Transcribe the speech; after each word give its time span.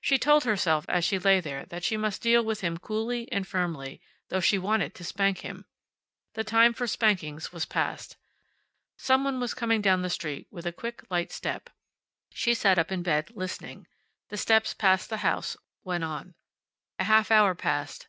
She 0.00 0.18
told 0.18 0.44
herself, 0.44 0.84
as 0.88 1.04
she 1.04 1.18
lay 1.18 1.40
there, 1.40 1.64
that 1.66 1.82
she 1.82 1.96
must 1.96 2.22
deal 2.22 2.44
with 2.44 2.60
him 2.60 2.78
coolly 2.78 3.26
and 3.32 3.44
firmly, 3.44 4.00
though 4.28 4.38
she 4.38 4.56
wanted 4.56 4.94
to 4.94 5.02
spank 5.02 5.38
him. 5.38 5.64
The 6.34 6.44
time 6.44 6.72
for 6.72 6.86
spankings 6.86 7.52
was 7.52 7.66
past. 7.66 8.16
Some 8.96 9.24
one 9.24 9.40
was 9.40 9.54
coming 9.54 9.80
down 9.82 10.02
the 10.02 10.10
street 10.10 10.46
with 10.52 10.64
a 10.64 10.70
quick, 10.72 11.02
light 11.10 11.32
step. 11.32 11.70
She 12.32 12.54
sat 12.54 12.78
up 12.78 12.92
in 12.92 13.02
bed, 13.02 13.32
listening. 13.34 13.88
The 14.28 14.36
steps 14.36 14.74
passed 14.74 15.10
the 15.10 15.16
house, 15.26 15.56
went 15.82 16.04
on. 16.04 16.34
A 17.00 17.02
half 17.02 17.32
hour 17.32 17.56
passed. 17.56 18.06